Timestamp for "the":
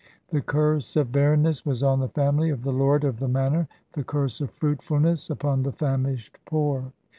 0.29-0.41, 1.99-2.09, 2.63-2.73, 3.19-3.27, 3.93-4.03, 5.61-5.73